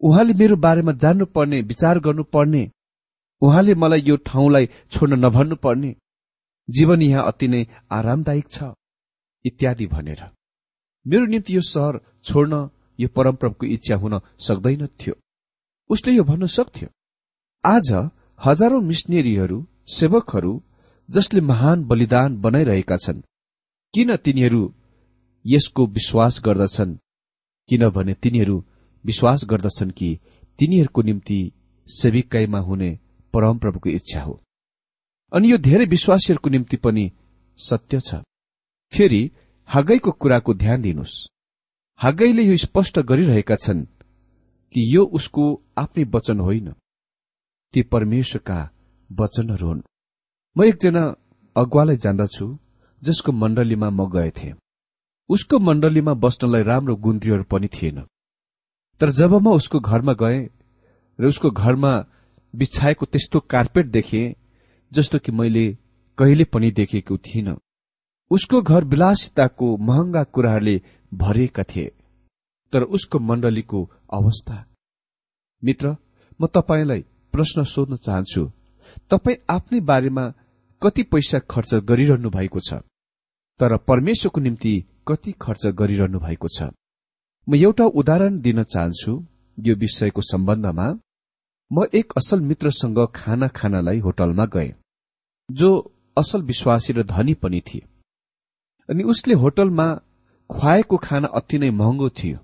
उहाँले 0.00 0.34
मेरो 0.34 0.56
बारेमा 0.56 0.92
जान्नुपर्ने 1.02 1.60
विचार 1.62 1.98
गर्नुपर्ने। 1.98 2.62
उहाँले 3.42 3.74
मलाई 3.74 4.02
यो 4.06 4.16
ठाउँलाई 4.26 4.66
छोड्न 4.90 5.18
नभन्नु 5.24 5.56
पर्ने 5.56 5.94
जीवन 6.68 7.02
यहाँ 7.02 7.26
अति 7.26 7.48
नै 7.48 7.64
आरामदायक 7.92 8.48
छ 8.50 8.72
इत्यादि 9.44 9.86
भनेर। 9.86 10.22
मेरो 11.06 11.26
निम्ति 11.26 11.56
यो 11.56 11.60
सहर 11.62 12.00
छोड्न 12.24 12.68
यो 12.98 13.08
परमप्रभुको 13.16 13.66
इच्छा 13.66 13.96
हुन 13.96 14.20
सक्दैन 14.46 14.86
थियो। 15.00 15.14
उसले 15.90 16.12
यो 16.12 16.24
भन्न 16.24 16.46
सक्थ्यो। 16.48 16.88
आज 17.64 17.92
हजारौं 18.38 18.80
मिसनेरीहरू 18.82 19.58
सेवकहरू 19.90 20.52
जसले 21.08 21.40
महान 21.40 21.84
बलिदान 21.84 22.40
बनाइरहेका 22.40 22.96
छन् 22.96 23.20
किन 23.94 24.16
तिनीहरू 24.16 24.62
यसको 25.46 25.86
विश्वास 25.86 26.42
गर्दछन्। 26.44 26.98
किनभने 27.68 28.14
तिनीहरू 28.14 28.64
विश्वास 29.04 29.44
गर्दछन् 29.44 29.90
कि 29.90 30.18
तिनीहरूको 30.58 31.02
निम्ति 31.02 31.52
सेविकाईमा 31.88 32.58
हुने 32.58 32.98
परमप्रभुको 33.34 33.90
इच्छा 33.90 34.22
हो। 34.22 34.40
अनि 35.32 35.52
यो 35.52 35.58
धेरै 35.58 35.84
विश्वासीहरूको 35.84 36.50
निम्ति 36.50 36.76
पनि 36.76 37.12
सत्य 37.58 38.00
छ। 38.00 38.14
फेरि 38.92 39.30
हागैको 39.66 40.10
कुराको 40.10 40.54
ध्यान 40.54 40.82
दिनुहोस्। 40.82 41.26
हागैले 41.96 42.42
यो 42.42 42.56
स्पष्ट 42.56 42.98
गरिरहेका 42.98 43.56
छन् 43.56 43.84
कि 44.74 44.96
यो 44.96 45.04
उसको 45.04 45.62
आफ्नै 45.78 46.04
वचन 46.04 46.40
होइन। 46.40 46.72
ती 47.72 47.82
परमेश्वरका 47.82 48.70
वचनहरू 49.12 49.68
हुन्। 49.68 49.82
म 50.56 50.64
एकजना 50.64 51.14
अगुवालाई 51.56 51.96
जान्दछु 51.96 52.58
जसको 53.02 53.32
मण्डलीमा 53.32 53.90
म 53.90 54.10
गएथे। 54.10 54.54
उसको 55.28 55.58
मण्डलीमा 55.58 56.14
बस्नलाई 56.14 56.62
राम्रो 56.62 56.96
गुन्द्रीहरू 56.96 57.44
पनि 57.44 57.68
थिएन। 57.68 58.02
तर 59.00 59.10
जब 59.10 59.34
म 59.34 59.48
उसको 59.48 59.80
घरमा 59.80 60.12
गए 60.12 60.38
र 61.18 61.26
उसको 61.26 61.50
घरमा 61.50 61.92
बिछाएको 62.54 63.06
त्यस्तो 63.06 63.40
कार्पेट 63.40 63.86
देखे 63.86 64.36
जस्तो 64.92 65.18
कि 65.18 65.32
मैले 65.32 65.66
कहिले 66.18 66.44
पनि 66.44 66.70
देखेको 66.70 67.16
थिइनँ। 67.18 67.56
उसको 68.30 68.62
घर 68.62 68.84
विलासिताको 68.84 69.76
महँगा 69.76 70.22
कुराहरूले 70.24 70.82
भरिएका 71.14 71.62
थिए। 71.62 71.92
तर 72.72 72.82
उसको 72.82 73.18
मण्डलीको 73.18 73.90
अवस्था। 74.12 74.64
मित्र 75.64 75.96
म 76.40 76.46
तपाईँलाई 76.46 77.00
प्रश्न 77.32 77.64
सोध्न 77.64 77.96
चाहन्छु। 77.96 78.50
तपाईँ 79.10 79.36
आफ्नै 79.50 79.80
बारेमा 79.80 80.32
कति 80.82 81.02
पैसा 81.02 81.38
खर्च 81.38 81.74
गरिरहनु 81.74 82.30
भएको 82.30 82.60
छ? 82.60 82.74
तर 83.60 83.76
परमेश्वरको 83.76 84.40
निम्ति 84.40 84.74
कति 85.06 85.32
खर्च 85.42 85.66
गरिरहनु 85.78 86.18
भएको 86.18 86.48
छ? 86.48 86.62
म 87.46 87.54
एउटा 87.56 87.84
उदाहरण 88.00 88.40
दिन 88.40 88.62
चाहन्छु 88.64 89.12
यो 89.58 89.74
विषयको 89.74 90.22
सम्बन्धमा। 90.22 90.86
म 91.70 91.84
एक 91.94 92.12
असल 92.16 92.40
मित्रसँग 92.40 92.98
खाना 93.14 93.48
खानलाई 93.48 93.98
होटलमा 93.98 94.44
गए 94.54 94.72
जो 95.48 95.70
असल 96.16 96.42
विश्वासी 96.42 96.92
र 96.92 97.02
धनी 97.04 97.34
पनि 97.34 97.60
थिए। 97.60 97.86
अनि 98.88 99.02
उसले 99.02 99.34
होटलमा 99.34 99.86
खुवाएको 100.50 100.96
खाना 100.96 101.28
अति 101.34 101.58
नै 101.58 101.70
महँगो 101.70 102.08
थियो 102.18 102.38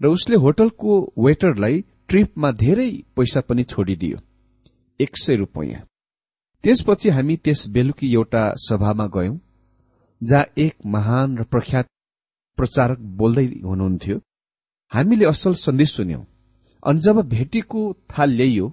र 0.00 0.06
उसले 0.08 0.36
होटलको 0.36 0.98
वेटरलाई 1.18 1.80
ट्रिपमा 2.08 2.50
धेरै 2.62 2.90
पैसा 3.16 3.40
पनि 3.40 3.64
छोडिदियो 3.64 4.18
एक 5.00 5.16
सय 5.18 5.36
रुपियाँ। 5.36 5.80
त्यसपछि 6.64 7.08
हामी 7.10 7.36
त्यस 7.36 7.66
बेलुकी 7.68 8.12
एउटा 8.14 8.42
सभामा 8.58 9.06
गयौं। 9.06 9.36
जहाँ 10.22 10.44
एक 10.58 10.74
महान 10.86 11.38
र 11.38 11.44
प्रख्यात 11.52 11.86
प्रचारक 12.58 12.98
बोल्दै 13.20 13.46
हुनुहुन्थ्यो 13.64 14.16
हामीले 14.92 15.24
असल 15.26 15.52
सन्देश 15.58 15.90
सुन्यौं। 15.96 16.24
अनि 16.82 17.00
जब 17.00 17.20
भेटीको 17.28 17.80
थाल 18.12 18.30
ल्याइयो 18.30 18.66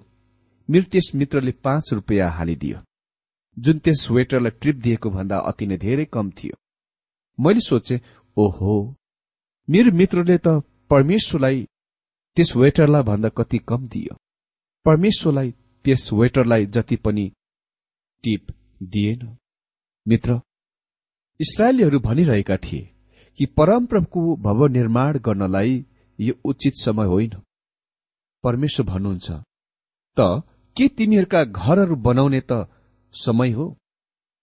मेरो 0.68 0.86
त्यस 0.92 1.10
मित्रले 1.14 1.52
पाँच 1.64 1.92
रुपियाँ 1.92 2.30
हालिदियो 2.30 2.78
जुन 3.56 3.78
त्यस 3.84 4.06
वेटरलाई 4.10 4.50
ट्रिप 4.60 4.76
दिएको 4.84 5.10
भन्दा 5.10 5.38
अति 5.50 5.66
नै 5.66 5.76
धेरै 5.78 6.04
कम 6.14 6.30
थियो। 6.38 6.56
मैले 7.38 7.60
सोचे 7.60 8.00
ओहो 8.36 8.74
मेरो 9.68 9.92
मित्रले 9.92 10.36
त 10.38 10.48
परमेश्वरलाई 10.90 11.66
त्यस 12.36 12.50
वेटरलाई 12.56 13.02
भन्दा 13.02 13.28
कति 13.38 13.58
कम 13.68 13.88
दियो। 13.88 14.14
परमेश्वरलाई 14.86 15.50
त्यस 15.84 16.08
वेटरलाई 16.12 16.66
जति 16.66 16.96
पनि 17.04 17.26
टिप 18.24 18.52
दिएन। 18.82 19.20
मित्र 20.06 20.40
इसरायलीहरू 21.40 21.98
भनिरहेका 22.00 22.56
थिए 22.56 22.88
कि 23.38 23.46
परमप्रभुको 23.58 24.36
भवन 24.46 24.72
निर्माण 24.72 25.18
गर्नलाई 25.18 25.84
यो 26.18 26.34
उचित 26.44 26.74
समय 26.76 27.06
होइन। 27.06 27.30
परमेश्वर 28.44 28.86
भन्नुहुन्छ 28.86 29.30
त 30.16 30.26
के 30.76 30.88
तिनीहरूका 30.96 31.42
घरहरू 31.44 31.96
बनाउने 32.06 32.40
त 32.50 32.66
समय 33.14 33.50
हो? 33.50 33.64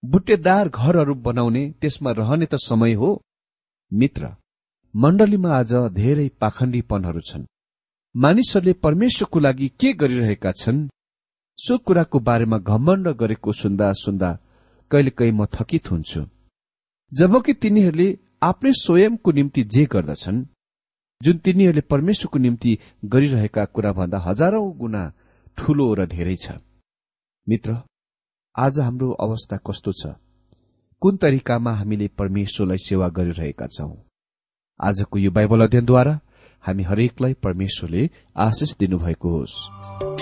बुट्टेदार 0.03 0.69
घरहरू 0.69 1.13
बनाउने 1.27 1.63
त्यसमा 1.81 2.11
रहने 2.11 2.45
त 2.45 2.55
समय 2.61 2.93
हो? 2.93 3.09
मित्र 3.91 4.29
मण्डलीमा 4.93 5.51
आज 5.55 5.73
धेरै 5.93 6.27
पाखण्डीपनहरू 6.41 7.21
छन्। 7.21 7.45
मानिसहरूले 8.15 8.73
परमेश्वरको 8.85 9.39
लागि 9.39 9.67
के 9.79 9.91
गरिरहेका 9.93 10.51
छन् 10.61 10.87
सो 11.57 11.77
कुराको 11.85 12.19
बारेमा 12.29 12.57
घमण्ड 12.59 13.07
गरेको 13.21 13.53
सुन्दा 13.53 13.91
सुन्दा 14.03 14.31
कहिलेकाहीँ 14.91 15.33
म 15.33 15.45
थकित 15.53 15.91
हुन्छु। 15.91 16.21
जबकि 17.13 17.53
तिनीहरूले 17.53 18.17
आफ्नै 18.43 18.71
स्वयंको 18.71 19.31
निम्ति 19.31 19.63
जे 19.63 19.85
गर्दछन् 19.85 20.45
जुन 21.21 21.37
तिनीहरूले 21.37 21.81
परमेश्वरको 21.81 22.39
निम्ति 22.39 22.77
गरिरहेका 23.05 23.65
कुरा 23.65 23.91
भन्दा 23.91 24.17
हजारौं 24.19 24.77
गुणा 24.77 25.03
ठूलो 25.57 25.93
र 25.93 26.05
धेरै 26.05 26.35
छ। 26.35 26.51
मित्र 27.49 27.77
आज 28.55 28.79
हाम्रो 28.79 29.11
अवस्था 29.11 29.57
कस्तो 29.57 29.91
छ? 29.91 30.13
कुन 31.01 31.17
तरिकामा 31.17 31.73
हामीले 31.73 32.07
परमेश्वरलाई 32.07 32.77
सेवा 32.77 33.07
गरिरहेका 33.07 33.67
छौं? 33.67 33.95
आजको 34.79 35.19
यो 35.19 35.31
बाइबल 35.31 35.61
अध्ययनद्वारा 35.61 36.19
हामी 36.63 36.83
हरेकलाई 36.83 37.33
परमेश्वरले 37.33 38.09
आशिष 38.37 38.77
दिनुभएको 38.77 39.29
होस्। 39.29 40.16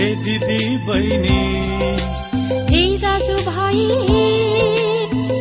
हे 0.00 0.14
दिदी 0.16 0.76
बहिनी। 0.86 1.40
हे 2.70 2.82
दाजुभाइ 2.98 3.82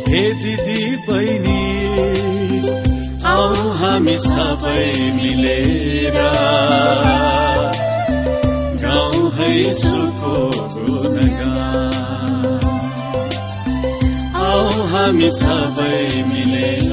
हे 0.10 0.24
दिदी 0.42 0.82
बहिनी। 1.06 1.62
आऊ 3.26 3.70
हामी 3.82 4.18
सबै 4.20 4.84
मिलेर 5.16 6.18
गाउँ 8.84 9.32
है 9.38 9.52
सुखो 9.74 10.36
गुणगान। 10.74 12.44
आऊ 14.44 14.68
हामी 14.92 15.32
सबै 15.40 16.02
मिलेर 16.34 16.84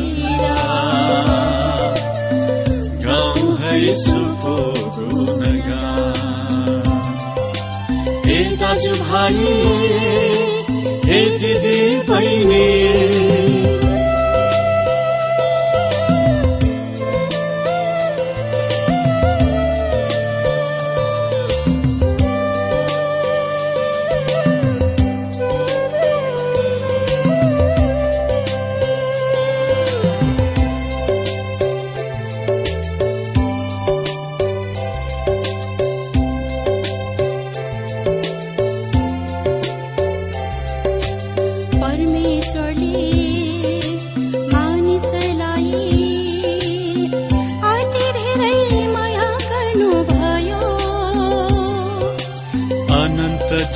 गाउँ 3.07 3.59
है 3.59 3.97
सुखो 3.97 4.26
हे 8.67 8.75
दाजुभाइ 8.75 9.35
हे 11.07 11.21
दिदी 11.39 11.79
बहिनी 12.09 13.26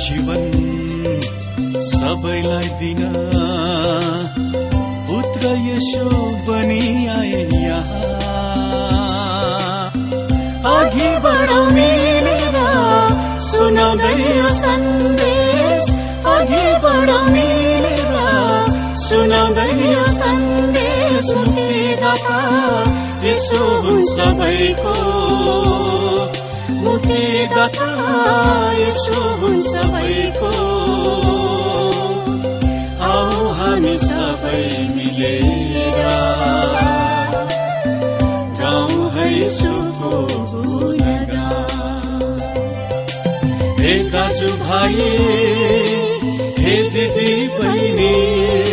जीवन 0.01 0.51
सबैलाई 1.81 2.67
दिन। 2.79 3.01
पुत्र 5.07 5.47
यसो 5.47 6.05
बनी 6.47 7.07
आए 7.07 7.49
यहाँ। 7.53 8.11
अघि 10.75 11.11
बढौँ 11.19 11.65
मिलेर 11.71 12.57
सुनाउँदै 13.41 14.15
यो 19.51 20.03
सन्देश 20.15 21.27
मुक्तिदाता 21.37 22.37
यसो 23.23 23.63
हुन् 23.83 24.03
सबैको 24.09 24.93
मुक्तिदाता 26.83 27.89
यसो 28.79 29.23
हुन् 29.41 29.61
सबैको 29.67 30.53
आऊ 33.09 33.51
हामी 33.59 33.97
सबै 34.07 34.63
मिलेर 34.95 35.99
गाउँ 38.61 39.11
है 39.15 39.27
यसोको 39.41 40.13
हे 43.81 43.93
दाजु 44.11 44.47
भाइ 44.63 45.09
हे 46.63 46.75
दिदी 46.93 47.31
बहिनी 47.57 48.70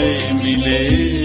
सबै 0.00 1.19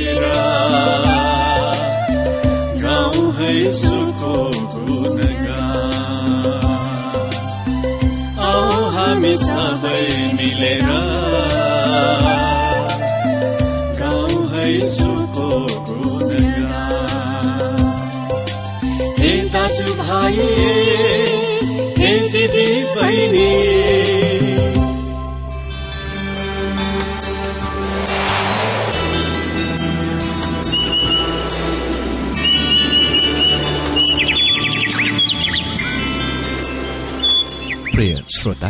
श्रोता 38.45 38.69